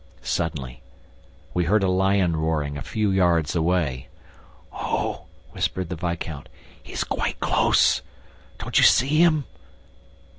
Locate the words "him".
9.19-9.45